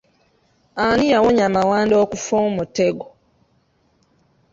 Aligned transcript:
Ani 0.85 1.05
yawonya 1.13 1.45
Mawanda 1.55 1.95
okufa 2.03 2.35
omutego? 2.47 3.05